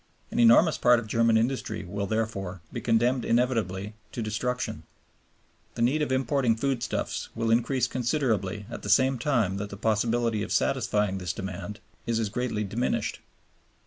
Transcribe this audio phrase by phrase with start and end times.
[0.31, 4.81] An enormous part of German industry will, therefore, be condemned inevitably to destruction.
[5.75, 10.41] The need of importing foodstuffs will increase considerably at the same time that the possibility
[10.41, 13.19] of satisfying this demand is as greatly diminished.